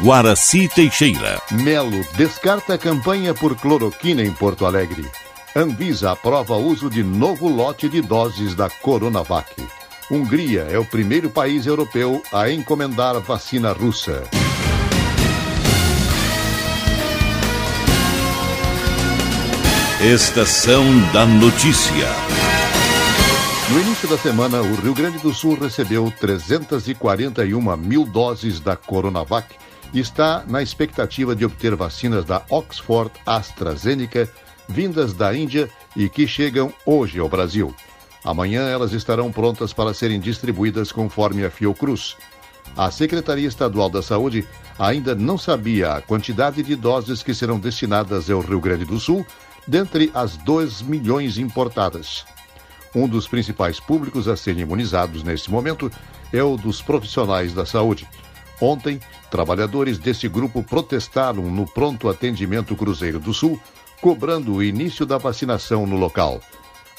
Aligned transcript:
Guaraci 0.00 0.68
Teixeira. 0.68 1.42
Melo 1.50 2.04
descarta 2.16 2.74
a 2.74 2.78
campanha 2.78 3.34
por 3.34 3.56
cloroquina 3.56 4.22
em 4.22 4.32
Porto 4.32 4.64
Alegre. 4.64 5.04
Anvisa 5.56 6.12
aprova 6.12 6.54
uso 6.54 6.88
de 6.88 7.02
novo 7.02 7.48
lote 7.48 7.88
de 7.88 8.00
doses 8.00 8.54
da 8.54 8.70
Coronavac. 8.70 9.56
Hungria 10.08 10.68
é 10.70 10.78
o 10.78 10.84
primeiro 10.84 11.28
país 11.28 11.66
europeu 11.66 12.22
a 12.32 12.48
encomendar 12.48 13.18
vacina 13.18 13.72
russa. 13.72 14.22
Estação 20.00 20.84
da 21.12 21.26
Notícia. 21.26 22.06
No 23.72 23.80
início 23.80 24.08
da 24.08 24.16
semana, 24.16 24.62
o 24.62 24.76
Rio 24.76 24.94
Grande 24.94 25.18
do 25.18 25.34
Sul 25.34 25.58
recebeu 25.58 26.10
341 26.20 27.76
mil 27.76 28.04
doses 28.06 28.60
da 28.60 28.76
Coronavac 28.76 29.58
está 29.94 30.44
na 30.46 30.62
expectativa 30.62 31.34
de 31.34 31.44
obter 31.44 31.74
vacinas 31.74 32.24
da 32.24 32.42
Oxford 32.50 33.10
AstraZeneca, 33.24 34.28
vindas 34.68 35.12
da 35.12 35.34
Índia 35.34 35.70
e 35.96 36.08
que 36.08 36.26
chegam 36.26 36.72
hoje 36.84 37.18
ao 37.18 37.28
Brasil. 37.28 37.74
Amanhã 38.24 38.68
elas 38.68 38.92
estarão 38.92 39.32
prontas 39.32 39.72
para 39.72 39.94
serem 39.94 40.20
distribuídas 40.20 40.92
conforme 40.92 41.44
a 41.44 41.50
Fiocruz. 41.50 42.16
A 42.76 42.90
Secretaria 42.90 43.48
Estadual 43.48 43.88
da 43.88 44.02
Saúde 44.02 44.46
ainda 44.78 45.14
não 45.14 45.38
sabia 45.38 45.94
a 45.94 46.02
quantidade 46.02 46.62
de 46.62 46.76
doses 46.76 47.22
que 47.22 47.34
serão 47.34 47.58
destinadas 47.58 48.28
ao 48.28 48.40
Rio 48.40 48.60
Grande 48.60 48.84
do 48.84 49.00
Sul 49.00 49.26
dentre 49.66 50.10
as 50.14 50.36
2 50.36 50.82
milhões 50.82 51.38
importadas. 51.38 52.24
Um 52.94 53.08
dos 53.08 53.28
principais 53.28 53.78
públicos 53.80 54.28
a 54.28 54.36
serem 54.36 54.62
imunizados 54.62 55.22
neste 55.22 55.50
momento 55.50 55.90
é 56.32 56.42
o 56.42 56.56
dos 56.56 56.80
profissionais 56.82 57.52
da 57.52 57.66
saúde. 57.66 58.06
Ontem, 58.60 59.00
trabalhadores 59.30 59.98
desse 59.98 60.28
grupo 60.28 60.62
protestaram 60.62 61.42
no 61.42 61.66
pronto 61.66 62.08
atendimento 62.08 62.74
Cruzeiro 62.74 63.18
do 63.18 63.32
Sul, 63.32 63.60
cobrando 64.00 64.54
o 64.54 64.62
início 64.62 65.06
da 65.06 65.18
vacinação 65.18 65.86
no 65.86 65.96
local. 65.96 66.40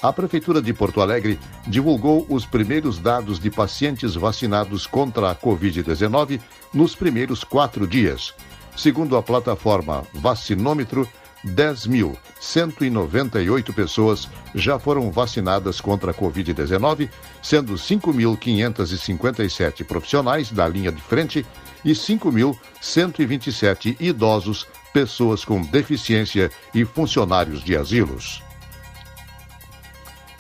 A 0.02 0.14
Prefeitura 0.14 0.62
de 0.62 0.74
Porto 0.74 1.02
Alegre 1.02 1.38
divulgou 1.68 2.26
os 2.30 2.46
primeiros 2.46 2.98
dados 2.98 3.38
de 3.38 3.52
pacientes 3.52 4.16
vacinados 4.16 4.88
contra 4.88 5.30
a 5.30 5.36
Covid-19 5.36 6.40
nos 6.74 6.96
primeiros 6.96 7.44
quatro 7.44 7.86
dias. 7.86 8.34
Segundo 8.78 9.18
a 9.18 9.23
plataforma 9.23 10.04
Vacinômetro, 10.14 11.06
10.198 11.45 13.73
pessoas 13.73 14.28
já 14.54 14.78
foram 14.78 15.09
vacinadas 15.12 15.80
contra 15.80 16.12
a 16.12 16.14
Covid-19, 16.14 17.09
sendo 17.42 17.76
5.557 17.76 19.84
profissionais 19.84 20.52
da 20.52 20.67
linha 20.67 20.92
de 20.92 21.02
frente 21.02 21.45
e 21.84 21.92
5.127 21.92 23.95
idosos, 24.00 24.67
pessoas 24.94 25.44
com 25.45 25.62
deficiência 25.62 26.52
e 26.73 26.84
funcionários 26.84 27.64
de 27.64 27.78
asilos. 27.78 28.42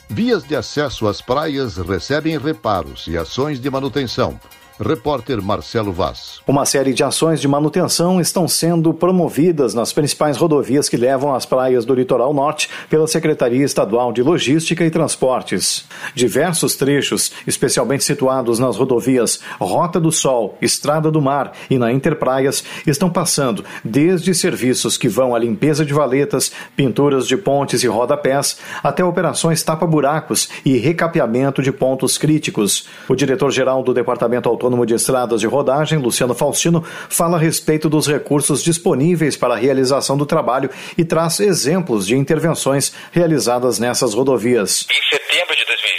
Vias 0.09 0.43
de 0.43 0.55
acesso 0.55 1.07
às 1.07 1.21
praias 1.21 1.77
recebem 1.77 2.35
reparos 2.37 3.05
e 3.07 3.15
ações 3.15 3.59
de 3.59 3.69
manutenção. 3.69 4.39
Repórter 4.81 5.41
Marcelo 5.41 5.91
Vaz. 5.91 6.39
Uma 6.47 6.65
série 6.65 6.93
de 6.93 7.03
ações 7.03 7.41
de 7.41 7.49
manutenção 7.49 8.21
estão 8.21 8.47
sendo 8.47 8.93
promovidas 8.93 9.73
nas 9.73 9.91
principais 9.91 10.37
rodovias 10.37 10.87
que 10.87 10.95
levam 10.95 11.35
às 11.35 11.45
praias 11.45 11.83
do 11.83 11.93
litoral 11.93 12.33
norte 12.33 12.69
pela 12.89 13.05
Secretaria 13.05 13.65
Estadual 13.65 14.13
de 14.13 14.23
Logística 14.23 14.85
e 14.85 14.89
Transportes. 14.89 15.85
Diversos 16.15 16.77
trechos, 16.77 17.33
especialmente 17.45 18.05
situados 18.05 18.57
nas 18.57 18.77
rodovias 18.77 19.41
Rota 19.59 19.99
do 19.99 20.13
Sol, 20.13 20.57
Estrada 20.61 21.11
do 21.11 21.21
Mar 21.21 21.51
e 21.69 21.77
na 21.77 21.91
Interpraias, 21.91 22.63
estão 22.87 23.09
passando 23.09 23.65
desde 23.83 24.33
serviços 24.33 24.97
que 24.97 25.09
vão 25.09 25.35
à 25.35 25.39
limpeza 25.39 25.83
de 25.83 25.93
valetas, 25.93 26.53
pinturas 26.77 27.27
de 27.27 27.35
pontes 27.35 27.83
e 27.83 27.87
rodapés, 27.87 28.57
até 28.81 29.03
operações 29.03 29.61
tapa-buracos 29.61 30.47
e 30.63 30.77
recapeamento 30.77 31.61
de 31.61 31.73
pontos 31.73 32.17
críticos. 32.17 32.87
O 33.09 33.15
diretor-geral 33.15 33.83
do 33.83 33.93
Departamento 33.93 34.47
Autônomo 34.47 34.68
Autônomo 34.69 34.85
de 34.85 34.93
Estradas 34.93 35.41
de 35.41 35.47
Rodagem, 35.47 35.97
Luciano 35.97 36.35
Faustino, 36.35 36.83
fala 37.09 37.37
a 37.37 37.39
respeito 37.39 37.89
dos 37.89 38.07
recursos 38.07 38.63
disponíveis 38.63 39.35
para 39.35 39.55
a 39.55 39.57
realização 39.57 40.15
do 40.15 40.27
trabalho 40.27 40.69
e 40.95 41.03
traz 41.03 41.39
exemplos 41.39 42.05
de 42.05 42.15
intervenções 42.15 42.93
realizadas 43.11 43.79
nessas 43.79 44.13
rodovias. 44.13 44.85
Em 44.91 45.17
setembro 45.17 45.55
de 45.55 45.65
2020, 45.65 45.69
no 45.69 45.73
plano 45.73 45.89
de 45.89 45.98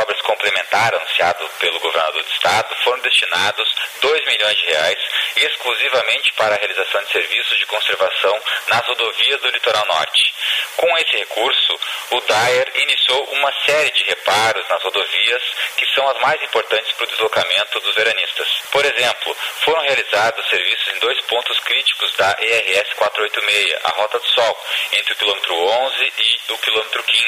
obras 0.00 0.20
complementar 0.22 0.94
anunciado 0.94 1.48
pelo 1.58 1.80
governador 1.80 2.22
do 2.22 2.30
estado, 2.30 2.74
foram 2.84 3.00
destinados 3.00 3.74
2 4.00 4.26
milhões 4.26 4.56
de 4.56 4.64
reais 4.66 4.98
exclusivamente 5.36 6.32
para 6.34 6.54
a 6.54 6.58
realização 6.58 7.02
de 7.04 7.12
serviços 7.12 7.58
de 7.58 7.66
conservação 7.66 8.40
nas 8.68 8.86
rodovias 8.86 9.40
do 9.40 9.50
litoral 9.50 9.86
norte. 9.86 10.34
Com 10.76 10.98
esse 10.98 11.16
recurso, 11.16 11.80
o 12.10 12.20
DAER 12.20 12.72
iniciou 12.74 13.24
uma 13.32 13.52
série 13.66 13.90
de 13.90 14.04
reparos 14.04 14.66
nas 14.68 14.82
rodovias 14.82 15.42
que 15.76 15.86
são 15.94 16.08
as 16.08 16.20
mais 16.20 16.42
importantes 16.42 16.92
para 16.92 17.04
o 17.04 17.10
deslocamento 17.10 17.80
dos 17.80 17.94
veranistas. 17.94 18.48
Por 18.70 18.84
exemplo, 18.84 19.36
foram 19.64 19.82
realizados 19.82 20.48
serviços 20.48 20.88
em 20.94 20.98
dois 20.98 21.20
pontos 21.22 21.58
críticos 21.60 22.12
da 22.16 22.36
ERS 22.40 22.92
486, 22.94 23.80
a 23.84 23.90
Rota 23.90 24.18
do 24.18 24.26
Sol, 24.26 24.66
entre 24.92 25.12
o 25.12 25.16
quilômetro 25.16 25.54
11 25.54 26.12
e 26.18 26.52
o 26.52 26.58
quilômetro 26.58 27.02
15, 27.02 27.26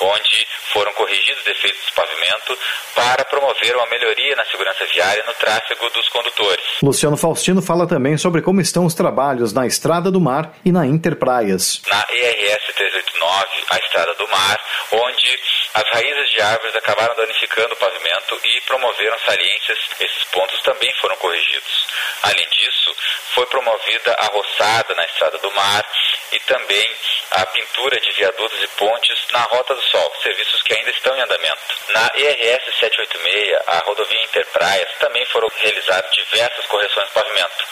onde 0.00 0.48
foram 0.72 0.92
corrigidos 0.94 1.44
defeitos 1.44 1.90
pavimento 2.02 2.58
para 2.94 3.24
promover 3.24 3.76
uma 3.76 3.86
melhoria 3.86 4.36
na 4.36 4.44
segurança 4.46 4.84
viária 4.86 5.22
e 5.22 5.26
no 5.26 5.34
tráfego 5.34 5.88
dos 5.90 6.08
condutores. 6.08 6.64
Luciano 6.82 7.16
Faustino 7.16 7.62
fala 7.62 7.86
também 7.86 8.16
sobre 8.18 8.42
como 8.42 8.60
estão 8.60 8.84
os 8.84 8.94
trabalhos 8.94 9.52
na 9.52 9.66
Estrada 9.66 10.10
do 10.10 10.20
Mar 10.20 10.52
e 10.64 10.72
na 10.72 10.86
Interpraias. 10.86 11.80
Na 11.88 12.04
ERS 12.10 12.74
389, 12.74 13.46
a 13.70 13.78
Estrada 13.78 14.14
do 14.14 14.28
Mar, 14.28 14.60
onde 14.92 15.38
as 15.74 15.88
raízes 15.88 16.30
de 16.30 16.40
árvores 16.42 16.76
acabaram 16.76 17.14
danificando 17.14 17.72
o 17.72 17.76
pavimento 17.76 18.40
e 18.44 18.60
promoveram 18.62 19.18
saliências. 19.20 19.78
Esses 20.00 20.24
pontos 20.24 20.60
também 20.62 20.92
foram 21.00 21.16
corrigidos. 21.16 21.86
Além 22.22 22.46
disso, 22.50 22.94
foi 23.34 23.46
promovida 23.46 24.12
a 24.18 24.26
roçada 24.26 24.94
na 24.94 25.04
Estrada 25.04 25.38
do 25.38 25.50
Mar 25.52 25.84
e 26.32 26.40
também 26.40 26.90
a 27.32 27.46
pintura 27.46 27.98
de 28.00 28.12
viadutos 28.12 28.62
e 28.62 28.66
pontes 28.76 29.26
na 29.32 29.40
Rota 29.44 29.74
do 29.74 29.82
Sol, 29.82 30.12
serviços 30.22 30.62
que 30.62 30.74
ainda 30.74 30.90
estão 30.90 31.16
em 31.16 31.20
andamento. 31.20 31.76
Na 31.94 32.10
ERS 32.16 32.64
786, 32.80 33.58
a 33.66 33.78
rodovia 33.84 34.24
Interpraias, 34.24 34.88
também 34.98 35.26
foram 35.26 35.48
realizadas 35.60 36.10
diversas 36.10 36.64
correções 36.66 37.06
do 37.08 37.12
pavimento. 37.12 37.64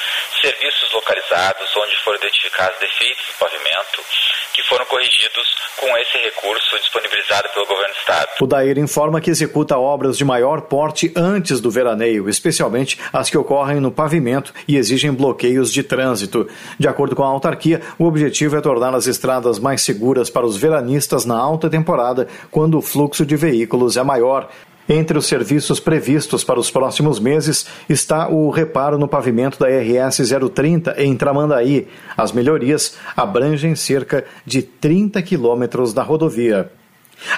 Serviços 0.43 0.93
localizados 0.93 1.77
onde 1.77 1.97
foram 2.05 2.19
identificados 2.19 2.79
defeitos 2.79 3.27
do 3.27 3.35
pavimento 3.39 4.05
que 4.53 4.63
foram 4.69 4.85
corrigidos 4.87 5.61
com 5.79 5.87
esse 5.97 6.19
recurso 6.19 6.79
disponibilizado 6.79 7.49
pelo 7.51 7.67
governo 7.67 7.95
do 7.95 7.99
estado. 7.99 8.29
O 8.41 8.47
Dair 8.47 8.79
informa 8.79 9.21
que 9.21 9.31
executa 9.31 9.79
obras 9.79 10.19
de 10.19 10.25
maior 10.25 10.63
porte 10.63 11.13
antes 11.17 11.61
do 11.61 11.71
veraneio, 11.71 12.29
especialmente 12.29 12.99
as 13.13 13.31
que 13.31 13.39
ocorrem 13.39 13.81
no 13.81 13.91
pavimento 13.91 14.53
e 14.69 14.77
exigem 14.77 15.13
bloqueios 15.13 15.73
de 15.73 15.83
trânsito. 15.83 16.49
De 16.79 16.89
acordo 16.89 17.17
com 17.17 17.23
a 17.23 17.29
autarquia, 17.29 17.81
o 17.99 18.05
objetivo 18.05 18.57
é 18.57 18.61
tornar 18.61 18.95
as 18.95 19.07
estradas 19.07 19.59
mais 19.59 19.83
seguras 19.83 20.29
para 20.29 20.47
os 20.47 20.57
veranistas 20.57 21.25
na 21.25 21.39
alta 21.39 21.71
temporada, 21.71 22.29
quando 22.51 22.79
o 22.79 22.83
fluxo 22.83 23.25
de 23.25 23.37
veículos 23.37 23.97
é 23.97 24.00
maior. 24.05 24.49
Entre 24.89 25.17
os 25.17 25.27
serviços 25.27 25.79
previstos 25.79 26.43
para 26.43 26.59
os 26.59 26.69
próximos 26.69 27.21
meses 27.21 27.67
está 27.89 28.29
o 28.29 28.51
reparo 28.51 28.99
no 28.99 29.07
pavimento 29.07 29.57
da 29.57 29.67
RS 29.69 30.21
030 30.53 31.01
em 31.01 31.17
Tramandaí. 31.17 31.87
As 32.17 32.33
melhorias 32.33 32.97
abrangem 33.17 33.77
cerca 33.77 34.25
de 34.45 34.63
30 34.63 35.23
quilômetros 35.23 35.93
da 35.93 36.03
rodovia. 36.03 36.73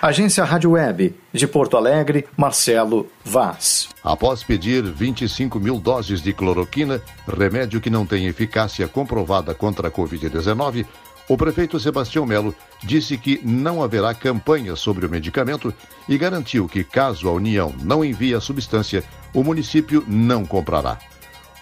Agência 0.01 0.45
Rádio 0.45 0.71
Web, 0.71 1.15
de 1.33 1.47
Porto 1.47 1.77
Alegre, 1.77 2.25
Marcelo 2.37 3.11
Vaz. 3.25 3.89
Após 4.03 4.43
pedir 4.43 4.83
25 4.83 5.59
mil 5.61 5.79
doses 5.79 6.23
de 6.23 6.33
cloroquina, 6.33 7.03
remédio 7.27 7.81
que 7.81 7.91
não 7.91 8.07
tem 8.07 8.27
eficácia 8.27 8.87
comprovada 8.89 9.55
contra 9.55 9.89
a 9.89 9.91
Covid-19, 9.91 10.87
o 11.29 11.37
prefeito 11.37 11.79
Sebastião 11.79 12.27
Melo 12.27 12.55
disse 12.83 13.17
que 13.17 13.41
não 13.45 13.83
haverá 13.83 14.13
campanha 14.13 14.75
sobre 14.75 15.07
o 15.07 15.11
medicamento 15.11 15.73
e 16.09 16.19
garantiu 16.19 16.69
que, 16.69 16.83
caso 16.83 17.29
a 17.29 17.33
União 17.33 17.73
não 17.83 18.05
envie 18.05 18.35
a 18.35 18.41
substância, 18.41 19.05
o 19.33 19.43
município 19.43 20.05
não 20.07 20.45
comprará. 20.45 20.99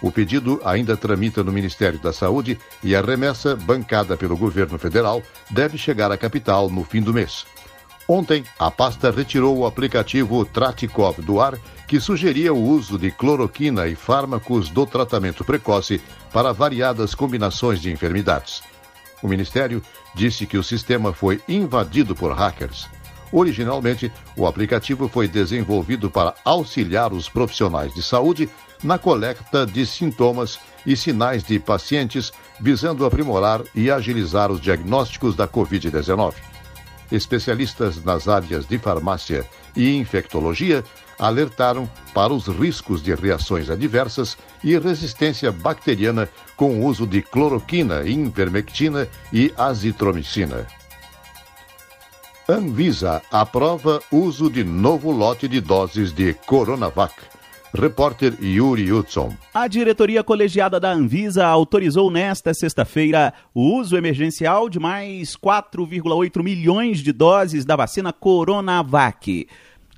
O 0.01 0.11
pedido 0.11 0.59
ainda 0.65 0.97
tramita 0.97 1.43
no 1.43 1.51
Ministério 1.51 1.99
da 1.99 2.11
Saúde 2.11 2.57
e 2.83 2.95
a 2.95 3.01
remessa, 3.01 3.55
bancada 3.55 4.17
pelo 4.17 4.35
governo 4.35 4.79
federal, 4.79 5.21
deve 5.49 5.77
chegar 5.77 6.11
à 6.11 6.17
capital 6.17 6.69
no 6.69 6.83
fim 6.83 7.01
do 7.01 7.13
mês. 7.13 7.45
Ontem, 8.07 8.43
a 8.57 8.71
pasta 8.71 9.11
retirou 9.11 9.59
o 9.59 9.65
aplicativo 9.65 10.43
Traticov 10.43 11.21
do 11.21 11.39
ar, 11.39 11.57
que 11.87 11.99
sugeria 11.99 12.51
o 12.51 12.61
uso 12.61 12.97
de 12.97 13.11
cloroquina 13.11 13.87
e 13.87 13.95
fármacos 13.95 14.69
do 14.69 14.87
tratamento 14.87 15.45
precoce 15.45 16.01
para 16.33 16.51
variadas 16.51 17.13
combinações 17.13 17.79
de 17.79 17.91
enfermidades. 17.91 18.63
O 19.21 19.27
Ministério 19.27 19.81
disse 20.15 20.45
que 20.45 20.57
o 20.57 20.63
sistema 20.63 21.13
foi 21.13 21.41
invadido 21.47 22.15
por 22.15 22.33
hackers. 22.33 22.87
Originalmente, 23.31 24.11
o 24.35 24.45
aplicativo 24.45 25.07
foi 25.07 25.27
desenvolvido 25.27 26.09
para 26.09 26.35
auxiliar 26.43 27.13
os 27.13 27.29
profissionais 27.29 27.93
de 27.93 28.03
saúde 28.03 28.49
na 28.83 28.97
coleta 28.97 29.65
de 29.65 29.85
sintomas 29.85 30.59
e 30.85 30.95
sinais 30.95 31.43
de 31.43 31.59
pacientes, 31.59 32.33
visando 32.59 33.05
aprimorar 33.05 33.61
e 33.73 33.89
agilizar 33.89 34.51
os 34.51 34.59
diagnósticos 34.59 35.35
da 35.35 35.47
Covid-19. 35.47 36.33
Especialistas 37.11 38.03
nas 38.03 38.27
áreas 38.27 38.65
de 38.65 38.77
farmácia 38.77 39.47
e 39.75 39.95
infectologia 39.95 40.83
alertaram 41.21 41.87
para 42.13 42.33
os 42.33 42.47
riscos 42.47 43.01
de 43.01 43.13
reações 43.13 43.69
adversas 43.69 44.35
e 44.63 44.77
resistência 44.77 45.51
bacteriana 45.51 46.27
com 46.57 46.81
o 46.81 46.85
uso 46.85 47.05
de 47.05 47.21
cloroquina, 47.21 48.03
ivermectina 48.03 49.07
e 49.31 49.53
azitromicina. 49.55 50.65
Anvisa 52.49 53.21
aprova 53.31 54.01
uso 54.11 54.49
de 54.49 54.63
novo 54.63 55.11
lote 55.11 55.47
de 55.47 55.61
doses 55.61 56.11
de 56.11 56.33
Coronavac. 56.33 57.13
Repórter 57.73 58.33
Yuri 58.43 58.91
Hudson. 58.91 59.33
A 59.53 59.65
diretoria 59.65 60.21
colegiada 60.21 60.77
da 60.77 60.91
Anvisa 60.91 61.45
autorizou 61.45 62.11
nesta 62.11 62.53
sexta-feira 62.53 63.33
o 63.53 63.77
uso 63.77 63.95
emergencial 63.95 64.67
de 64.67 64.77
mais 64.77 65.37
4,8 65.37 66.43
milhões 66.43 66.99
de 66.99 67.13
doses 67.13 67.63
da 67.63 67.77
vacina 67.77 68.11
Coronavac. 68.11 69.47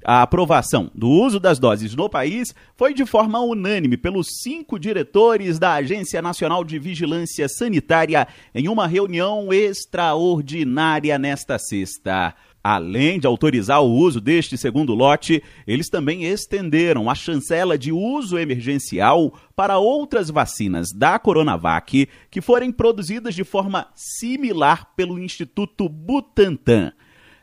A 0.06 0.22
aprovação 0.22 0.92
do 0.94 1.10
uso 1.10 1.40
das 1.40 1.60
doses 1.60 1.96
no 1.96 2.10
país 2.10 2.54
foi 2.76 2.94
de 2.94 3.06
forma 3.06 3.40
unânime 3.40 3.96
pelos 3.96 4.42
cinco 4.42 4.78
diretores 4.78 5.58
da 5.58 5.74
Agência 5.76 6.22
Nacional 6.22 6.66
de 6.66 6.78
Vigilância 6.78 7.48
Sanitária 7.48 8.28
em 8.54 8.68
uma 8.68 8.86
reunião 8.86 9.54
extraordinária 9.54 11.18
nesta 11.18 11.58
sexta. 11.58 12.36
Além 12.62 13.20
de 13.20 13.28
autorizar 13.28 13.82
o 13.82 13.92
uso 13.92 14.22
deste 14.22 14.58
segundo 14.58 14.94
lote, 14.94 15.44
eles 15.68 15.90
também 15.90 16.24
estenderam 16.24 17.10
a 17.10 17.16
chancela 17.16 17.78
de 17.78 17.92
uso 17.92 18.38
emergencial 18.38 19.34
para 19.56 19.80
outras 19.80 20.30
vacinas 20.30 20.88
da 20.94 21.20
Coronavac 21.20 22.08
que 22.30 22.42
forem 22.42 22.72
produzidas 22.72 23.36
de 23.36 23.44
forma 23.44 23.88
similar 23.96 24.94
pelo 24.96 25.20
Instituto 25.20 25.88
Butantan. 25.88 26.94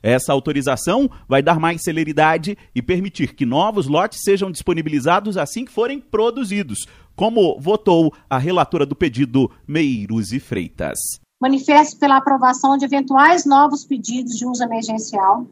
Essa 0.03 0.33
autorização 0.33 1.11
vai 1.29 1.43
dar 1.43 1.61
mais 1.61 1.83
celeridade 1.83 2.57
e 2.75 2.81
permitir 2.81 3.35
que 3.35 3.45
novos 3.45 3.87
lotes 3.87 4.23
sejam 4.23 4.51
disponibilizados 4.51 5.37
assim 5.37 5.65
que 5.65 5.73
forem 5.73 6.01
produzidos, 6.01 6.87
como 7.15 7.59
votou 7.61 8.13
a 8.29 8.39
relatora 8.39 8.87
do 8.87 8.97
pedido, 8.97 9.51
Meiruzi 9.69 10.41
Freitas. 10.41 10.99
Manifesto 11.41 11.99
pela 11.99 12.17
aprovação 12.17 12.77
de 12.77 12.85
eventuais 12.85 13.47
novos 13.47 13.85
pedidos 13.85 14.37
de 14.37 14.47
uso 14.47 14.63
emergencial 14.63 15.47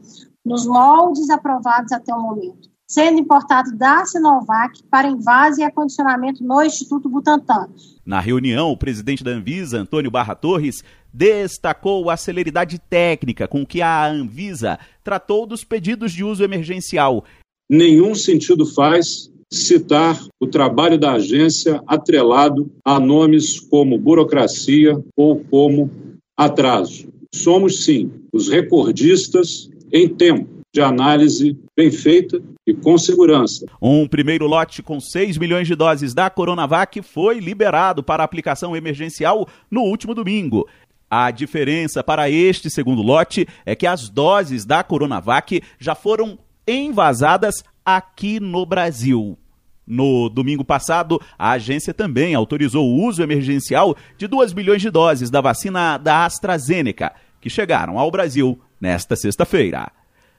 nos 0.44 0.66
moldes 0.66 1.28
aprovados 1.28 1.92
até 1.92 2.14
o 2.14 2.20
momento, 2.20 2.70
sendo 2.86 3.20
importado 3.20 3.76
da 3.76 4.04
Sinovac 4.06 4.82
para 4.90 5.08
invase 5.08 5.60
e 5.60 5.64
acondicionamento 5.64 6.42
no 6.42 6.62
Instituto 6.62 7.08
Butantan. 7.08 7.68
Na 8.04 8.20
reunião, 8.20 8.70
o 8.70 8.76
presidente 8.76 9.22
da 9.22 9.30
Anvisa, 9.30 9.78
Antônio 9.78 10.10
Barra 10.10 10.34
Torres, 10.34 10.82
destacou 11.12 12.10
a 12.10 12.16
celeridade 12.16 12.78
técnica 12.78 13.48
com 13.48 13.64
que 13.64 13.80
a 13.82 14.08
Anvisa 14.08 14.78
tratou 15.02 15.46
dos 15.46 15.64
pedidos 15.64 16.12
de 16.12 16.24
uso 16.24 16.44
emergencial. 16.44 17.24
Nenhum 17.70 18.14
sentido 18.14 18.64
faz 18.66 19.30
citar 19.50 20.20
o 20.40 20.46
trabalho 20.46 20.98
da 20.98 21.12
agência 21.12 21.82
atrelado 21.86 22.70
a 22.84 23.00
nomes 23.00 23.58
como 23.58 23.98
burocracia 23.98 25.02
ou 25.16 25.42
como 25.44 25.90
atraso. 26.36 27.08
Somos, 27.34 27.84
sim, 27.84 28.10
os 28.32 28.48
recordistas 28.48 29.70
em 29.92 30.08
tempo 30.08 30.58
de 30.72 30.82
análise 30.82 31.58
bem 31.76 31.90
feita 31.90 32.40
e 32.66 32.74
com 32.74 32.98
segurança. 32.98 33.66
Um 33.80 34.06
primeiro 34.06 34.46
lote 34.46 34.82
com 34.82 35.00
6 35.00 35.38
milhões 35.38 35.66
de 35.66 35.74
doses 35.74 36.12
da 36.12 36.28
Coronavac 36.28 37.00
foi 37.00 37.38
liberado 37.38 38.02
para 38.02 38.22
aplicação 38.22 38.76
emergencial 38.76 39.48
no 39.70 39.82
último 39.82 40.14
domingo. 40.14 40.68
A 41.10 41.30
diferença 41.30 42.04
para 42.04 42.28
este 42.28 42.68
segundo 42.68 43.02
lote 43.02 43.46
é 43.64 43.74
que 43.74 43.86
as 43.86 44.08
doses 44.08 44.64
da 44.64 44.82
Coronavac 44.82 45.62
já 45.78 45.94
foram 45.94 46.38
envasadas 46.66 47.64
aqui 47.84 48.38
no 48.38 48.66
Brasil. 48.66 49.38
No 49.86 50.28
domingo 50.28 50.62
passado, 50.62 51.18
a 51.38 51.52
agência 51.52 51.94
também 51.94 52.34
autorizou 52.34 52.86
o 52.86 53.06
uso 53.06 53.22
emergencial 53.22 53.96
de 54.18 54.26
2 54.26 54.52
milhões 54.52 54.82
de 54.82 54.90
doses 54.90 55.30
da 55.30 55.40
vacina 55.40 55.96
da 55.96 56.26
AstraZeneca, 56.26 57.12
que 57.40 57.48
chegaram 57.48 57.98
ao 57.98 58.10
Brasil 58.10 58.60
nesta 58.78 59.16
sexta-feira. 59.16 59.90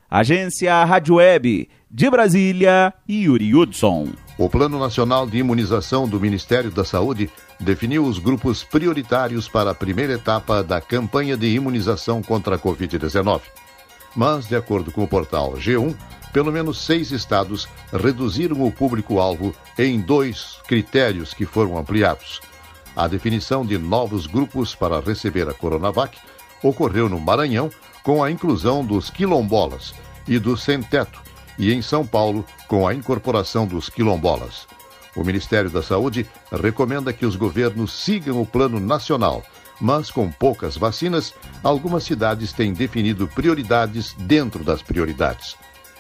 Agência 0.08 0.84
Rádio 0.86 1.16
Web 1.16 1.68
de 1.90 2.10
Brasília, 2.12 2.94
Yuri 3.10 3.56
Hudson. 3.56 4.29
O 4.40 4.50
Plano 4.50 4.80
Nacional 4.80 5.28
de 5.28 5.38
Imunização 5.38 6.08
do 6.08 6.18
Ministério 6.18 6.72
da 6.72 6.86
Saúde 6.86 7.30
definiu 7.60 8.06
os 8.06 8.20
grupos 8.20 8.64
prioritários 8.64 9.50
para 9.50 9.72
a 9.72 9.76
primeira 9.76 10.14
etapa 10.14 10.64
da 10.64 10.80
campanha 10.80 11.36
de 11.36 11.48
imunização 11.48 12.24
contra 12.24 12.56
a 12.56 12.58
Covid-19. 12.58 13.42
Mas, 14.16 14.48
de 14.48 14.56
acordo 14.56 14.94
com 14.94 15.04
o 15.04 15.08
portal 15.10 15.56
G1, 15.56 15.94
pelo 16.32 16.54
menos 16.54 16.80
seis 16.80 17.12
estados 17.12 17.68
reduziram 17.92 18.66
o 18.66 18.72
público-alvo 18.72 19.54
em 19.78 20.00
dois 20.00 20.58
critérios 20.66 21.34
que 21.34 21.46
foram 21.46 21.78
ampliados. 21.78 22.40
A 22.96 23.10
definição 23.10 23.66
de 23.66 23.78
novos 23.78 24.26
grupos 24.26 24.74
para 24.74 25.02
receber 25.02 25.50
a 25.50 25.54
Coronavac 25.54 26.18
ocorreu 26.64 27.10
no 27.10 27.20
Maranhão 27.20 27.70
com 28.04 28.24
a 28.24 28.32
inclusão 28.32 28.86
dos 28.86 29.10
quilombolas 29.10 29.94
e 30.26 30.40
dos 30.40 30.64
sem-teto, 30.64 31.29
e 31.60 31.74
em 31.74 31.82
São 31.82 32.08
Paulo 32.08 32.46
com 32.68 32.88
a 32.88 32.94
incorporação 32.96 33.68
dos 33.68 33.90
quilombolas. 33.90 34.66
O 35.16 35.24
Ministério 35.24 35.70
da 35.70 35.84
Saúde 35.84 36.26
recomenda 36.52 37.12
que 37.12 37.26
os 37.26 37.36
governos 37.36 37.92
sigam 37.92 38.42
o 38.42 38.46
plano 38.46 38.80
nacional, 38.80 39.44
mas 39.80 40.10
com 40.10 40.32
poucas 40.32 40.78
vacinas, 40.78 41.34
algumas 41.64 42.04
cidades 42.04 42.54
têm 42.54 42.74
definido 42.74 43.28
prioridades 43.28 44.14
dentro 44.18 44.64
das 44.64 44.82
prioridades. 44.82 45.58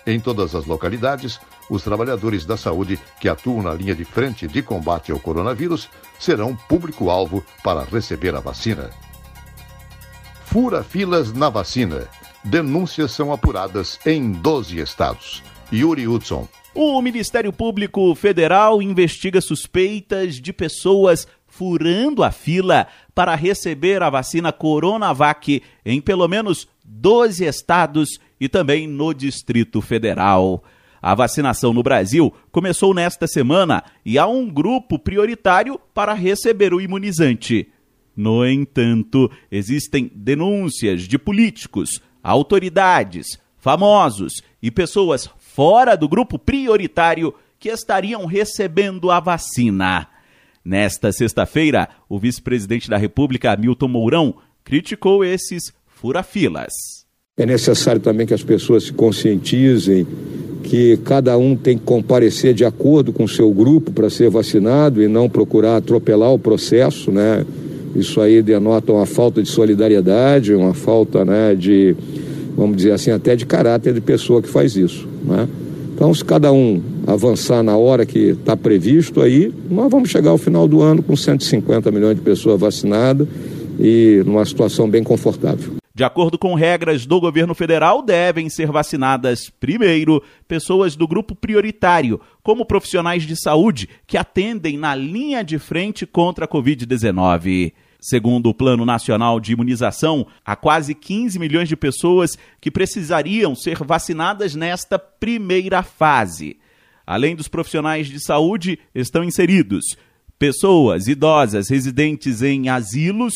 Em 0.07 0.19
todas 0.19 0.55
as 0.55 0.65
localidades, 0.65 1.39
os 1.69 1.83
trabalhadores 1.83 2.45
da 2.45 2.57
saúde 2.57 2.99
que 3.19 3.29
atuam 3.29 3.61
na 3.61 3.73
linha 3.73 3.93
de 3.93 4.03
frente 4.03 4.47
de 4.47 4.61
combate 4.61 5.11
ao 5.11 5.19
coronavírus 5.19 5.89
serão 6.17 6.55
público-alvo 6.55 7.43
para 7.63 7.83
receber 7.83 8.35
a 8.35 8.39
vacina. 8.39 8.89
Fura 10.45 10.83
filas 10.83 11.31
na 11.31 11.49
vacina. 11.49 12.07
Denúncias 12.43 13.11
são 13.11 13.31
apuradas 13.31 13.99
em 14.05 14.31
12 14.31 14.79
estados. 14.79 15.43
Yuri 15.71 16.07
Hudson. 16.07 16.47
O 16.73 17.01
Ministério 17.01 17.51
Público 17.51 18.13
Federal 18.15 18.81
investiga 18.81 19.41
suspeitas 19.41 20.35
de 20.35 20.53
pessoas 20.53 21.27
furando 21.47 22.23
a 22.23 22.31
fila 22.31 22.87
para 23.13 23.35
receber 23.35 24.01
a 24.01 24.09
vacina 24.09 24.51
Coronavac 24.51 25.61
em 25.85 25.99
pelo 25.99 26.27
menos 26.27 26.67
12 26.85 27.43
estados 27.45 28.19
e 28.39 28.47
também 28.47 28.87
no 28.87 29.13
Distrito 29.13 29.81
Federal. 29.81 30.63
A 31.01 31.15
vacinação 31.15 31.73
no 31.73 31.83
Brasil 31.83 32.33
começou 32.51 32.93
nesta 32.93 33.27
semana 33.27 33.83
e 34.05 34.17
há 34.17 34.27
um 34.27 34.49
grupo 34.49 34.99
prioritário 34.99 35.79
para 35.93 36.13
receber 36.13 36.73
o 36.73 36.81
imunizante. 36.81 37.69
No 38.15 38.45
entanto, 38.45 39.31
existem 39.49 40.11
denúncias 40.13 41.03
de 41.03 41.17
políticos, 41.17 42.01
autoridades, 42.21 43.39
famosos 43.57 44.41
e 44.61 44.69
pessoas 44.69 45.29
fora 45.53 45.95
do 45.95 46.07
grupo 46.07 46.37
prioritário 46.37 47.33
que 47.57 47.69
estariam 47.69 48.25
recebendo 48.25 49.11
a 49.11 49.19
vacina. 49.19 50.07
Nesta 50.63 51.11
sexta-feira, 51.11 51.89
o 52.07 52.19
vice-presidente 52.19 52.89
da 52.89 52.97
República, 52.97 53.55
Milton 53.57 53.87
Mourão, 53.87 54.35
criticou 54.63 55.23
esses 55.23 55.73
furafilas. 55.87 56.71
É 57.35 57.45
necessário 57.45 57.99
também 57.99 58.27
que 58.27 58.33
as 58.33 58.43
pessoas 58.43 58.83
se 58.83 58.93
conscientizem 58.93 60.05
que 60.63 60.97
cada 60.97 61.37
um 61.37 61.55
tem 61.55 61.77
que 61.77 61.83
comparecer 61.83 62.53
de 62.53 62.65
acordo 62.65 63.11
com 63.11 63.23
o 63.23 63.29
seu 63.29 63.51
grupo 63.51 63.91
para 63.91 64.09
ser 64.09 64.29
vacinado 64.29 65.01
e 65.01 65.07
não 65.07 65.29
procurar 65.29 65.77
atropelar 65.77 66.31
o 66.31 66.39
processo, 66.39 67.11
né? 67.11 67.45
Isso 67.95 68.21
aí 68.21 68.41
denota 68.41 68.91
uma 68.91 69.05
falta 69.05 69.41
de 69.41 69.49
solidariedade, 69.49 70.53
uma 70.53 70.73
falta, 70.73 71.25
né, 71.25 71.55
de 71.55 71.95
vamos 72.55 72.77
dizer 72.77 72.91
assim, 72.91 73.11
até 73.11 73.35
de 73.35 73.45
caráter 73.45 73.93
de 73.93 74.01
pessoa 74.01 74.41
que 74.41 74.49
faz 74.49 74.75
isso. 74.75 75.07
Né? 75.23 75.47
Então, 75.93 76.13
se 76.13 76.23
cada 76.23 76.51
um 76.51 76.81
avançar 77.05 77.61
na 77.61 77.75
hora 77.75 78.05
que 78.05 78.29
está 78.29 78.55
previsto, 78.55 79.21
aí 79.21 79.53
nós 79.69 79.91
vamos 79.91 80.09
chegar 80.09 80.31
ao 80.31 80.37
final 80.37 80.67
do 80.67 80.81
ano 80.81 81.03
com 81.03 81.15
150 81.15 81.91
milhões 81.91 82.15
de 82.15 82.21
pessoas 82.21 82.59
vacinadas 82.59 83.27
e 83.79 84.23
numa 84.25 84.45
situação 84.45 84.89
bem 84.89 85.03
confortável. 85.03 85.73
De 85.93 86.03
acordo 86.05 86.39
com 86.39 86.53
regras 86.53 87.05
do 87.05 87.19
governo 87.19 87.53
federal, 87.53 88.01
devem 88.01 88.47
ser 88.47 88.71
vacinadas 88.71 89.49
primeiro 89.49 90.23
pessoas 90.47 90.95
do 90.95 91.05
grupo 91.05 91.35
prioritário, 91.35 92.21
como 92.41 92.65
profissionais 92.65 93.23
de 93.23 93.35
saúde 93.35 93.89
que 94.07 94.17
atendem 94.17 94.77
na 94.77 94.95
linha 94.95 95.43
de 95.43 95.59
frente 95.59 96.05
contra 96.05 96.45
a 96.45 96.47
Covid-19. 96.47 97.73
Segundo 97.99 98.49
o 98.49 98.53
Plano 98.53 98.85
Nacional 98.85 99.39
de 99.39 99.51
Imunização, 99.51 100.25
há 100.45 100.55
quase 100.55 100.95
15 100.95 101.37
milhões 101.37 101.67
de 101.67 101.75
pessoas 101.75 102.37
que 102.61 102.71
precisariam 102.71 103.53
ser 103.53 103.83
vacinadas 103.83 104.55
nesta 104.55 104.97
primeira 104.97 105.83
fase. 105.83 106.57
Além 107.05 107.35
dos 107.35 107.49
profissionais 107.49 108.07
de 108.07 108.23
saúde, 108.23 108.79
estão 108.95 109.23
inseridos 109.23 109.97
pessoas 110.37 111.09
idosas 111.09 111.69
residentes 111.69 112.41
em 112.41 112.69
asilos, 112.69 113.33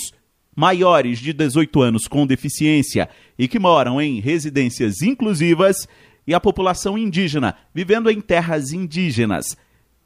maiores 0.56 1.20
de 1.20 1.34
18 1.34 1.82
anos 1.82 2.08
com 2.08 2.26
deficiência 2.26 3.10
e 3.38 3.46
que 3.46 3.60
moram 3.60 4.00
em 4.00 4.22
residências 4.22 5.02
inclusivas 5.02 5.88
e 6.26 6.34
a 6.34 6.40
população 6.40 6.98
indígena 6.98 7.56
vivendo 7.74 8.10
em 8.10 8.22
terras 8.22 8.72
indígenas 8.72 9.58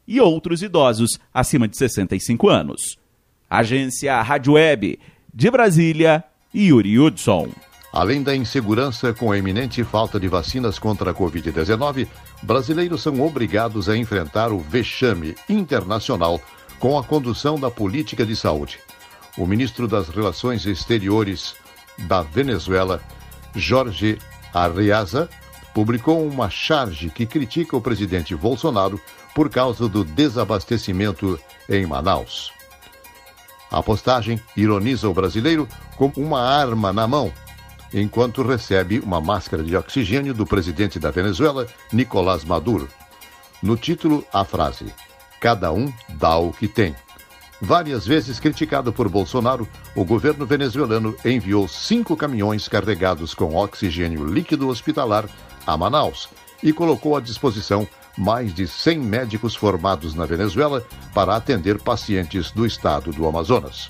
e 0.08 0.20
outros 0.20 0.62
idosos 0.62 1.20
acima 1.32 1.68
de 1.68 1.76
65 1.76 2.48
anos. 2.48 2.98
Agência 3.50 4.20
Rádio 4.20 4.54
Web 4.54 4.98
de 5.32 5.50
Brasília, 5.50 6.22
Yuri 6.54 6.98
Hudson. 6.98 7.48
Além 7.90 8.22
da 8.22 8.36
insegurança 8.36 9.14
com 9.14 9.32
a 9.32 9.38
iminente 9.38 9.82
falta 9.82 10.20
de 10.20 10.28
vacinas 10.28 10.78
contra 10.78 11.12
a 11.12 11.14
Covid-19, 11.14 12.06
brasileiros 12.42 13.02
são 13.02 13.20
obrigados 13.22 13.88
a 13.88 13.96
enfrentar 13.96 14.52
o 14.52 14.58
vexame 14.58 15.34
internacional 15.48 16.40
com 16.78 16.98
a 16.98 17.02
condução 17.02 17.58
da 17.58 17.70
política 17.70 18.26
de 18.26 18.36
saúde. 18.36 18.78
O 19.38 19.46
ministro 19.46 19.88
das 19.88 20.08
Relações 20.08 20.66
Exteriores 20.66 21.54
da 22.00 22.20
Venezuela, 22.20 23.00
Jorge 23.54 24.18
Arriaza, 24.52 25.28
publicou 25.72 26.26
uma 26.26 26.50
charge 26.50 27.08
que 27.08 27.24
critica 27.24 27.76
o 27.76 27.80
presidente 27.80 28.36
Bolsonaro 28.36 29.00
por 29.34 29.48
causa 29.48 29.88
do 29.88 30.04
desabastecimento 30.04 31.38
em 31.68 31.86
Manaus. 31.86 32.57
A 33.70 33.82
postagem 33.82 34.40
ironiza 34.56 35.08
o 35.08 35.14
brasileiro 35.14 35.68
com 35.96 36.10
uma 36.16 36.40
arma 36.40 36.92
na 36.92 37.06
mão, 37.06 37.32
enquanto 37.92 38.42
recebe 38.42 38.98
uma 39.00 39.20
máscara 39.20 39.62
de 39.62 39.76
oxigênio 39.76 40.32
do 40.32 40.46
presidente 40.46 40.98
da 40.98 41.10
Venezuela, 41.10 41.66
Nicolás 41.92 42.44
Maduro. 42.44 42.88
No 43.62 43.76
título, 43.76 44.24
a 44.32 44.44
frase: 44.44 44.86
Cada 45.40 45.72
um 45.72 45.92
dá 46.08 46.36
o 46.36 46.52
que 46.52 46.66
tem. 46.66 46.94
Várias 47.60 48.06
vezes 48.06 48.38
criticado 48.38 48.92
por 48.92 49.08
Bolsonaro, 49.08 49.68
o 49.94 50.04
governo 50.04 50.46
venezuelano 50.46 51.16
enviou 51.24 51.66
cinco 51.66 52.16
caminhões 52.16 52.68
carregados 52.68 53.34
com 53.34 53.56
oxigênio 53.56 54.24
líquido 54.24 54.68
hospitalar 54.68 55.28
a 55.66 55.76
Manaus 55.76 56.28
e 56.62 56.72
colocou 56.72 57.16
à 57.16 57.20
disposição 57.20 57.86
mais 58.18 58.52
de 58.52 58.66
100 58.66 58.98
médicos 58.98 59.54
formados 59.54 60.14
na 60.14 60.26
Venezuela 60.26 60.84
para 61.14 61.36
atender 61.36 61.80
pacientes 61.80 62.50
do 62.50 62.66
estado 62.66 63.12
do 63.12 63.26
Amazonas. 63.26 63.88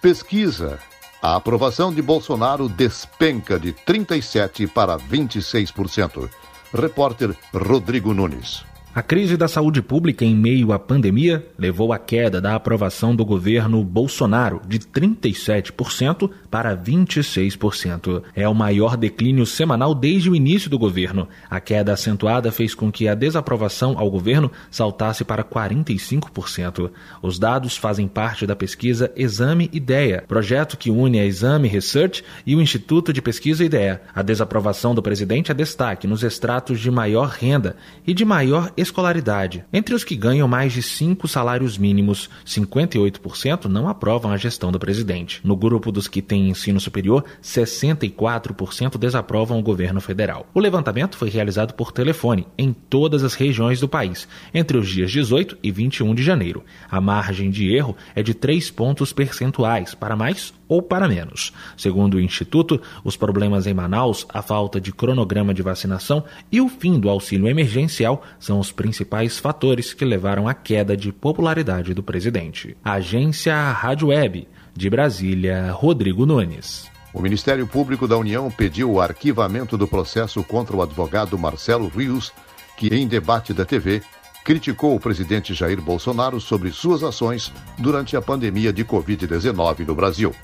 Pesquisa. 0.00 0.78
A 1.20 1.36
aprovação 1.36 1.92
de 1.92 2.02
Bolsonaro 2.02 2.68
despenca 2.68 3.58
de 3.58 3.72
37% 3.72 4.70
para 4.70 4.98
26%. 4.98 6.30
Repórter 6.72 7.34
Rodrigo 7.52 8.12
Nunes. 8.12 8.64
A 8.94 9.02
crise 9.02 9.36
da 9.36 9.48
saúde 9.48 9.82
pública 9.82 10.24
em 10.24 10.36
meio 10.36 10.72
à 10.72 10.78
pandemia 10.78 11.44
levou 11.58 11.92
à 11.92 11.98
queda 11.98 12.40
da 12.40 12.54
aprovação 12.54 13.12
do 13.14 13.24
governo 13.24 13.82
Bolsonaro 13.82 14.60
de 14.68 14.78
37% 14.78 16.30
para 16.48 16.76
26%. 16.76 18.22
É 18.36 18.48
o 18.48 18.54
maior 18.54 18.96
declínio 18.96 19.46
semanal 19.46 19.96
desde 19.96 20.30
o 20.30 20.36
início 20.36 20.70
do 20.70 20.78
governo. 20.78 21.26
A 21.50 21.58
queda 21.58 21.92
acentuada 21.92 22.52
fez 22.52 22.72
com 22.72 22.92
que 22.92 23.08
a 23.08 23.16
desaprovação 23.16 23.98
ao 23.98 24.08
governo 24.08 24.48
saltasse 24.70 25.24
para 25.24 25.42
45%. 25.42 26.88
Os 27.20 27.36
dados 27.36 27.76
fazem 27.76 28.06
parte 28.06 28.46
da 28.46 28.54
pesquisa 28.54 29.10
Exame 29.16 29.68
Ideia, 29.72 30.22
projeto 30.28 30.76
que 30.76 30.92
une 30.92 31.18
a 31.18 31.26
Exame 31.26 31.66
Research 31.66 32.22
e 32.46 32.54
o 32.54 32.62
Instituto 32.62 33.12
de 33.12 33.20
Pesquisa 33.20 33.64
Ideia. 33.64 34.02
A 34.14 34.22
desaprovação 34.22 34.94
do 34.94 35.02
presidente 35.02 35.50
é 35.50 35.54
destaque 35.54 36.06
nos 36.06 36.22
estratos 36.22 36.78
de 36.78 36.92
maior 36.92 37.30
renda 37.30 37.74
e 38.06 38.14
de 38.14 38.24
maior 38.24 38.72
escolaridade. 38.84 39.64
Entre 39.72 39.94
os 39.94 40.04
que 40.04 40.14
ganham 40.14 40.46
mais 40.46 40.72
de 40.72 40.82
cinco 40.82 41.26
salários 41.26 41.76
mínimos, 41.76 42.30
58% 42.46 43.64
não 43.64 43.88
aprovam 43.88 44.30
a 44.30 44.36
gestão 44.36 44.70
do 44.70 44.78
presidente. 44.78 45.40
No 45.42 45.56
grupo 45.56 45.90
dos 45.90 46.06
que 46.06 46.22
têm 46.22 46.48
ensino 46.48 46.78
superior, 46.78 47.24
64% 47.42 48.96
desaprovam 48.96 49.58
o 49.58 49.62
governo 49.62 50.00
federal. 50.00 50.46
O 50.54 50.60
levantamento 50.60 51.16
foi 51.16 51.28
realizado 51.28 51.74
por 51.74 51.90
telefone 51.90 52.46
em 52.56 52.72
todas 52.72 53.24
as 53.24 53.34
regiões 53.34 53.80
do 53.80 53.88
país, 53.88 54.28
entre 54.52 54.78
os 54.78 54.88
dias 54.88 55.10
18 55.10 55.58
e 55.62 55.72
21 55.72 56.14
de 56.14 56.22
janeiro. 56.22 56.62
A 56.88 57.00
margem 57.00 57.50
de 57.50 57.74
erro 57.74 57.96
é 58.14 58.22
de 58.22 58.34
3 58.34 58.70
pontos 58.70 59.12
percentuais, 59.12 59.94
para 59.94 60.14
mais 60.14 60.54
ou 60.68 60.82
para 60.82 61.08
menos. 61.08 61.52
Segundo 61.76 62.14
o 62.14 62.20
Instituto, 62.20 62.80
os 63.02 63.16
problemas 63.16 63.66
em 63.66 63.74
Manaus, 63.74 64.26
a 64.28 64.42
falta 64.42 64.80
de 64.80 64.92
cronograma 64.92 65.52
de 65.52 65.62
vacinação 65.62 66.24
e 66.50 66.60
o 66.60 66.68
fim 66.68 66.98
do 66.98 67.08
auxílio 67.08 67.48
emergencial 67.48 68.22
são 68.38 68.58
os 68.58 68.72
principais 68.74 69.38
fatores 69.38 69.94
que 69.94 70.04
levaram 70.04 70.46
à 70.46 70.52
queda 70.52 70.96
de 70.96 71.12
popularidade 71.12 71.94
do 71.94 72.02
presidente. 72.02 72.76
Agência 72.84 73.54
Rádio 73.72 74.08
Web, 74.08 74.46
de 74.74 74.90
Brasília, 74.90 75.70
Rodrigo 75.72 76.26
Nunes. 76.26 76.90
O 77.14 77.22
Ministério 77.22 77.66
Público 77.66 78.08
da 78.08 78.18
União 78.18 78.50
pediu 78.50 78.90
o 78.90 79.00
arquivamento 79.00 79.78
do 79.78 79.86
processo 79.86 80.42
contra 80.42 80.76
o 80.76 80.82
advogado 80.82 81.38
Marcelo 81.38 81.86
Rios, 81.88 82.32
que, 82.76 82.88
em 82.88 83.06
debate 83.06 83.54
da 83.54 83.64
TV, 83.64 84.02
criticou 84.44 84.94
o 84.94 85.00
presidente 85.00 85.54
Jair 85.54 85.80
Bolsonaro 85.80 86.40
sobre 86.40 86.70
suas 86.70 87.02
ações 87.02 87.52
durante 87.78 88.16
a 88.16 88.20
pandemia 88.20 88.72
de 88.72 88.84
Covid-19 88.84 89.86
no 89.86 89.94
Brasil. 89.94 90.34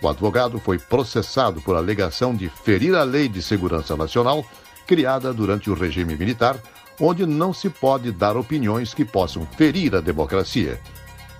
O 0.00 0.08
advogado 0.08 0.58
foi 0.58 0.78
processado 0.78 1.60
por 1.60 1.74
alegação 1.74 2.34
de 2.34 2.48
ferir 2.48 2.94
a 2.94 3.02
Lei 3.02 3.28
de 3.28 3.42
Segurança 3.42 3.96
Nacional, 3.96 4.44
criada 4.86 5.34
durante 5.34 5.68
o 5.68 5.74
regime 5.74 6.16
militar, 6.16 6.56
onde 7.00 7.26
não 7.26 7.52
se 7.52 7.68
pode 7.68 8.10
dar 8.12 8.36
opiniões 8.36 8.94
que 8.94 9.04
possam 9.04 9.46
ferir 9.56 9.94
a 9.94 10.00
democracia. 10.00 10.80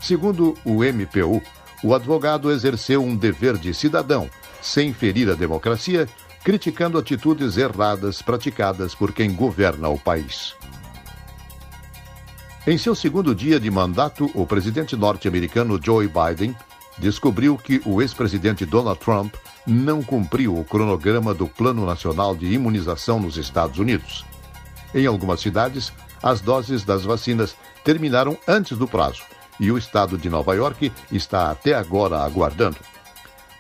Segundo 0.01 0.55
o 0.65 0.83
MPU, 0.85 1.43
o 1.83 1.95
advogado 1.95 2.51
exerceu 2.51 3.03
um 3.03 3.17
dever 3.17 3.57
de 3.57 3.73
cidadão, 3.75 4.29
sem 4.61 4.93
ferir 4.93 5.31
a 5.31 5.35
democracia, 5.35 6.09
criticando 6.43 6.99
atitudes 6.99 7.57
erradas 7.57 8.23
praticadas 8.23 8.95
por 8.95 9.13
quem 9.13 9.35
governa 9.35 9.89
o 9.89 9.99
país. 9.99 10.55
Em 12.67 12.77
seu 12.77 12.95
segundo 12.95 13.35
dia 13.35 13.61
de 13.61 13.71
mandato, 13.71 14.31
o 14.35 14.45
presidente 14.45 14.97
norte-americano 14.97 15.81
Joe 15.83 16.09
Biden 16.09 16.55
descobriu 16.99 17.57
que 17.57 17.81
o 17.85 18.01
ex-presidente 18.03 18.65
Donald 18.67 18.99
Trump 18.99 19.35
não 19.67 20.03
cumpriu 20.03 20.57
o 20.57 20.65
cronograma 20.65 21.35
do 21.35 21.47
Plano 21.47 21.85
Nacional 21.85 22.35
de 22.35 22.47
Imunização 22.47 23.21
nos 23.21 23.37
Estados 23.37 23.79
Unidos. 23.79 24.25
Em 24.97 25.07
algumas 25.07 25.41
cidades, 25.41 25.93
as 26.23 26.41
doses 26.41 26.83
das 26.83 27.05
vacinas 27.05 27.55
terminaram 27.85 28.37
antes 28.49 28.79
do 28.79 28.89
prazo 28.89 29.23
e 29.61 29.71
o 29.71 29.77
estado 29.77 30.17
de 30.17 30.31
Nova 30.31 30.55
York 30.55 30.91
está 31.13 31.51
até 31.51 31.75
agora 31.75 32.19
aguardando. 32.21 32.79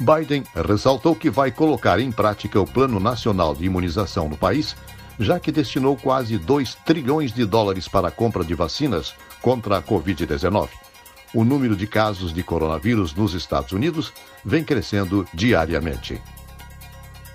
Biden 0.00 0.44
ressaltou 0.66 1.14
que 1.14 1.28
vai 1.30 1.50
colocar 1.50 2.00
em 2.00 2.10
prática 2.10 2.58
o 2.58 2.66
Plano 2.66 2.98
Nacional 2.98 3.54
de 3.54 3.66
Imunização 3.66 4.30
no 4.30 4.36
país, 4.36 4.74
já 5.20 5.38
que 5.38 5.52
destinou 5.52 5.94
quase 5.96 6.38
2 6.38 6.74
trilhões 6.86 7.32
de 7.32 7.44
dólares 7.44 7.86
para 7.86 8.08
a 8.08 8.10
compra 8.10 8.42
de 8.42 8.54
vacinas 8.54 9.14
contra 9.42 9.76
a 9.76 9.82
Covid-19 9.82 10.70
o 11.36 11.44
número 11.44 11.76
de 11.76 11.86
casos 11.86 12.32
de 12.32 12.42
coronavírus 12.42 13.14
nos 13.14 13.34
Estados 13.34 13.72
Unidos 13.72 14.10
vem 14.42 14.64
crescendo 14.64 15.26
diariamente. 15.34 16.18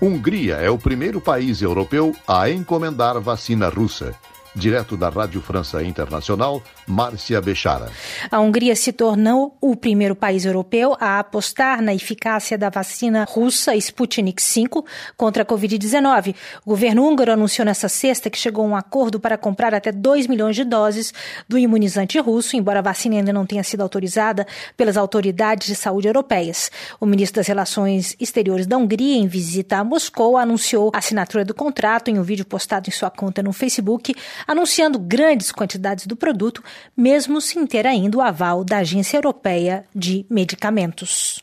Hungria 0.04 0.56
é 0.56 0.68
o 0.68 0.76
primeiro 0.76 1.20
país 1.20 1.62
europeu 1.62 2.12
a 2.26 2.50
encomendar 2.50 3.20
vacina 3.20 3.68
russa. 3.68 4.12
Direto 4.54 4.98
da 4.98 5.08
Rádio 5.08 5.40
França 5.40 5.82
Internacional, 5.82 6.62
Márcia 6.86 7.40
Bechara. 7.40 7.90
A 8.30 8.38
Hungria 8.38 8.76
se 8.76 8.92
tornou 8.92 9.56
o 9.62 9.74
primeiro 9.74 10.14
país 10.14 10.44
europeu 10.44 10.94
a 11.00 11.18
apostar 11.18 11.80
na 11.80 11.94
eficácia 11.94 12.58
da 12.58 12.68
vacina 12.68 13.24
russa 13.26 13.74
Sputnik 13.74 14.42
V 14.42 14.84
contra 15.16 15.42
a 15.42 15.46
Covid-19. 15.46 16.34
O 16.66 16.70
governo 16.70 17.02
húngaro 17.02 17.32
anunciou 17.32 17.64
nesta 17.64 17.88
sexta 17.88 18.28
que 18.28 18.36
chegou 18.36 18.66
a 18.66 18.68
um 18.68 18.76
acordo 18.76 19.18
para 19.18 19.38
comprar 19.38 19.74
até 19.74 19.90
2 19.90 20.26
milhões 20.26 20.54
de 20.54 20.64
doses 20.64 21.14
do 21.48 21.56
imunizante 21.56 22.18
russo, 22.18 22.54
embora 22.54 22.80
a 22.80 22.82
vacina 22.82 23.16
ainda 23.16 23.32
não 23.32 23.46
tenha 23.46 23.64
sido 23.64 23.80
autorizada 23.80 24.46
pelas 24.76 24.98
autoridades 24.98 25.66
de 25.66 25.74
saúde 25.74 26.08
europeias. 26.08 26.70
O 27.00 27.06
ministro 27.06 27.40
das 27.40 27.46
Relações 27.46 28.14
Exteriores 28.20 28.66
da 28.66 28.76
Hungria, 28.76 29.16
em 29.16 29.26
visita 29.26 29.78
a 29.78 29.84
Moscou, 29.84 30.36
anunciou 30.36 30.90
a 30.92 30.98
assinatura 30.98 31.42
do 31.42 31.54
contrato 31.54 32.10
em 32.10 32.18
um 32.18 32.22
vídeo 32.22 32.44
postado 32.44 32.90
em 32.90 32.92
sua 32.92 33.08
conta 33.08 33.42
no 33.42 33.52
Facebook 33.52 34.14
anunciando 34.46 34.98
grandes 34.98 35.52
quantidades 35.52 36.06
do 36.06 36.16
produto, 36.16 36.62
mesmo 36.96 37.40
sem 37.40 37.66
ter 37.66 37.86
ainda 37.86 38.18
o 38.18 38.22
aval 38.22 38.64
da 38.64 38.78
Agência 38.78 39.16
Europeia 39.16 39.84
de 39.94 40.26
Medicamentos. 40.28 41.42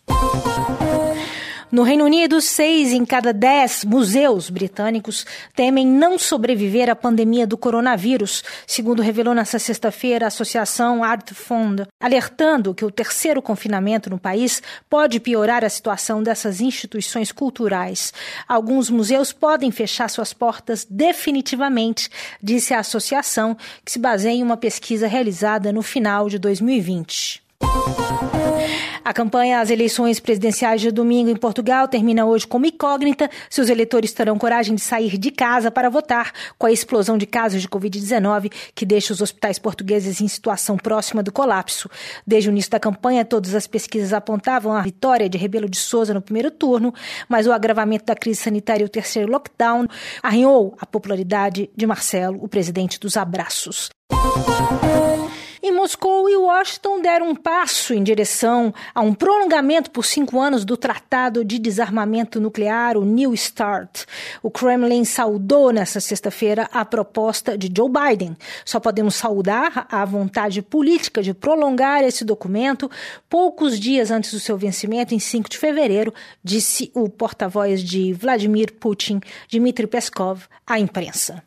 No 1.71 1.83
Reino 1.83 2.03
Unido, 2.03 2.41
seis 2.41 2.91
em 2.91 3.05
cada 3.05 3.31
dez 3.31 3.85
museus 3.85 4.49
britânicos 4.49 5.23
temem 5.55 5.85
não 5.85 6.17
sobreviver 6.17 6.89
à 6.89 6.95
pandemia 6.95 7.45
do 7.45 7.55
coronavírus, 7.55 8.43
segundo 8.65 9.03
revelou 9.03 9.35
nesta 9.35 9.59
sexta-feira 9.59 10.25
a 10.25 10.29
Associação 10.29 11.03
Art 11.03 11.31
Fund, 11.31 11.85
alertando 12.01 12.73
que 12.73 12.83
o 12.83 12.89
terceiro 12.89 13.39
confinamento 13.39 14.09
no 14.09 14.17
país 14.17 14.63
pode 14.89 15.19
piorar 15.19 15.63
a 15.63 15.69
situação 15.69 16.23
dessas 16.23 16.59
instituições 16.59 17.31
culturais. 17.31 18.11
Alguns 18.47 18.89
museus 18.89 19.31
podem 19.31 19.69
fechar 19.69 20.09
suas 20.09 20.33
portas 20.33 20.87
definitivamente, 20.89 22.09
disse 22.41 22.73
a 22.73 22.79
associação, 22.79 23.55
que 23.85 23.91
se 23.91 23.99
baseia 23.99 24.33
em 24.33 24.41
uma 24.41 24.57
pesquisa 24.57 25.05
realizada 25.05 25.71
no 25.71 25.83
final 25.83 26.29
de 26.29 26.39
2020. 26.39 27.43
A 29.09 29.13
campanha 29.13 29.59
às 29.59 29.71
eleições 29.71 30.19
presidenciais 30.19 30.81
de 30.81 30.91
domingo 30.91 31.31
em 31.31 31.35
Portugal 31.35 31.87
termina 31.87 32.27
hoje 32.27 32.45
como 32.45 32.67
incógnita 32.67 33.27
se 33.49 33.59
os 33.59 33.67
eleitores 33.67 34.13
terão 34.13 34.37
coragem 34.37 34.75
de 34.75 34.81
sair 34.81 35.17
de 35.17 35.31
casa 35.31 35.71
para 35.71 35.89
votar 35.89 36.31
com 36.59 36.67
a 36.67 36.71
explosão 36.71 37.17
de 37.17 37.25
casos 37.25 37.59
de 37.59 37.67
Covid-19 37.67 38.53
que 38.75 38.85
deixa 38.85 39.11
os 39.11 39.19
hospitais 39.19 39.57
portugueses 39.57 40.21
em 40.21 40.27
situação 40.27 40.77
próxima 40.77 41.23
do 41.23 41.31
colapso. 41.31 41.89
Desde 42.23 42.49
o 42.49 42.51
início 42.51 42.69
da 42.69 42.79
campanha, 42.79 43.25
todas 43.25 43.55
as 43.55 43.65
pesquisas 43.65 44.13
apontavam 44.13 44.73
a 44.73 44.81
vitória 44.83 45.27
de 45.27 45.39
Rebelo 45.39 45.67
de 45.67 45.77
Souza 45.77 46.13
no 46.13 46.21
primeiro 46.21 46.51
turno, 46.51 46.93
mas 47.27 47.47
o 47.47 47.51
agravamento 47.51 48.05
da 48.05 48.15
crise 48.15 48.41
sanitária 48.41 48.83
e 48.83 48.85
o 48.85 48.89
terceiro 48.89 49.31
lockdown 49.31 49.87
arranhou 50.21 50.77
a 50.79 50.85
popularidade 50.85 51.67
de 51.75 51.87
Marcelo, 51.87 52.37
o 52.43 52.47
presidente 52.47 52.99
dos 52.99 53.17
abraços. 53.17 53.89
E 55.61 55.71
Moscou 55.71 56.29
e 56.29 56.37
Washington 56.37 57.01
deram 57.01 57.29
um 57.29 57.35
passo 57.35 57.93
em 57.93 58.01
direção 58.01 58.73
a 58.95 59.01
um 59.01 59.13
prolongamento 59.13 59.91
por 59.91 60.05
cinco 60.05 60.39
anos 60.39 60.63
do 60.63 60.77
Tratado 60.77 61.43
de 61.43 61.59
Desarmamento 61.59 62.39
Nuclear, 62.39 62.97
o 62.97 63.03
New 63.03 63.35
START. 63.35 64.05
O 64.41 64.49
Kremlin 64.49 65.03
saudou 65.03 65.71
nesta 65.71 65.99
sexta-feira 65.99 66.69
a 66.71 66.85
proposta 66.85 67.57
de 67.57 67.69
Joe 67.75 67.89
Biden. 67.89 68.37
Só 68.63 68.79
podemos 68.79 69.15
saudar 69.15 69.85
a 69.91 70.05
vontade 70.05 70.61
política 70.61 71.21
de 71.21 71.33
prolongar 71.33 72.03
esse 72.03 72.23
documento 72.23 72.89
poucos 73.29 73.77
dias 73.77 74.11
antes 74.11 74.31
do 74.31 74.39
seu 74.39 74.57
vencimento, 74.57 75.13
em 75.13 75.19
5 75.19 75.49
de 75.49 75.57
fevereiro, 75.57 76.13
disse 76.41 76.89
o 76.95 77.09
porta-voz 77.09 77.83
de 77.83 78.13
Vladimir 78.13 78.73
Putin, 78.73 79.19
Dmitry 79.51 79.87
Peskov, 79.87 80.43
à 80.65 80.79
imprensa. 80.79 81.43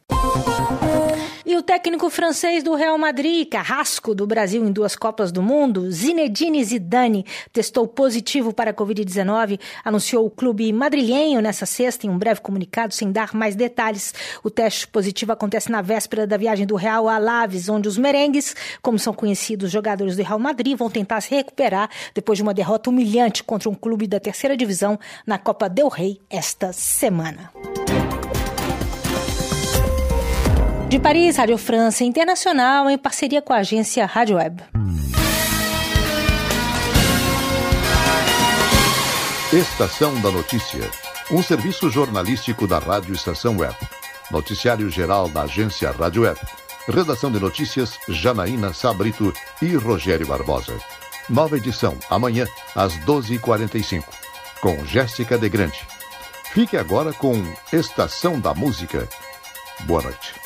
E 1.52 1.54
o 1.54 1.62
técnico 1.62 2.09
francês 2.09 2.64
do 2.64 2.75
Real 2.75 2.97
Madrid, 2.97 3.47
carrasco 3.47 4.14
do 4.14 4.26
Brasil 4.26 4.66
em 4.66 4.73
duas 4.73 4.97
Copas 4.97 5.30
do 5.30 5.42
Mundo, 5.42 5.90
Zinedine 5.90 6.64
Zidane, 6.64 7.26
testou 7.52 7.87
positivo 7.87 8.54
para 8.54 8.71
a 8.71 8.75
Covid-19, 8.75 9.61
anunciou 9.85 10.25
o 10.25 10.30
clube 10.30 10.73
madrilhenho 10.73 11.42
nessa 11.42 11.66
sexta 11.66 12.06
em 12.06 12.09
um 12.09 12.16
breve 12.16 12.40
comunicado 12.40 12.94
sem 12.94 13.12
dar 13.12 13.35
mais 13.35 13.54
detalhes. 13.54 14.14
O 14.42 14.49
teste 14.49 14.88
positivo 14.88 15.32
acontece 15.32 15.71
na 15.71 15.82
véspera 15.82 16.26
da 16.26 16.38
viagem 16.38 16.66
do 16.66 16.75
Real 16.75 17.06
a 17.06 17.18
Laves, 17.18 17.68
onde 17.68 17.87
os 17.87 17.99
merengues, 17.99 18.56
como 18.80 18.99
são 18.99 19.12
conhecidos 19.12 19.66
os 19.66 19.73
jogadores 19.73 20.16
do 20.16 20.23
Real 20.23 20.38
Madrid, 20.38 20.75
vão 20.75 20.88
tentar 20.88 21.21
se 21.21 21.35
recuperar 21.35 21.90
depois 22.14 22.38
de 22.38 22.42
uma 22.42 22.54
derrota 22.54 22.88
humilhante 22.88 23.44
contra 23.44 23.68
um 23.68 23.75
clube 23.75 24.06
da 24.06 24.18
terceira 24.18 24.56
divisão 24.56 24.99
na 25.26 25.37
Copa 25.37 25.68
del 25.68 25.88
Rei 25.88 26.18
esta 26.30 26.73
semana. 26.73 27.50
De 30.92 31.00
Paris, 31.00 31.38
Rádio 31.38 31.56
França 31.56 32.04
Internacional, 32.04 32.90
em 32.90 32.99
parceria 32.99 33.40
com 33.40 33.54
a 33.54 33.61
agência 33.61 34.04
Rádio 34.04 34.37
Web. 34.37 34.62
Estação 39.50 40.20
da 40.20 40.30
Notícia, 40.30 40.82
um 41.30 41.42
serviço 41.42 41.88
jornalístico 41.88 42.66
da 42.66 42.78
Rádio 42.78 43.14
Estação 43.14 43.56
Web. 43.56 43.75
Noticiário 44.30 44.90
geral 44.90 45.30
da 45.30 45.44
agência 45.44 45.90
Rádio 45.90 46.25
Web. 46.25 46.38
Redação 46.87 47.32
de 47.32 47.40
notícias 47.40 47.99
Janaína 48.06 48.75
Sabrito 48.75 49.32
e 49.62 49.75
Rogério 49.75 50.26
Barbosa. 50.26 50.78
Nova 51.26 51.56
edição, 51.56 51.96
amanhã, 52.11 52.44
às 52.76 52.99
12h45, 52.99 54.04
com 54.61 54.84
Jéssica 54.84 55.38
De 55.38 55.49
Grande. 55.49 55.87
Fique 56.52 56.76
agora 56.76 57.14
com 57.14 57.32
Estação 57.72 58.38
da 58.38 58.52
Música. 58.52 59.08
Boa 59.87 60.02
noite. 60.02 60.41